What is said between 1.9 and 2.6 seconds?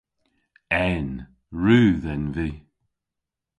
en vy.